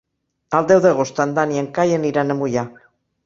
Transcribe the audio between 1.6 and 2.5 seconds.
en Cai aniran a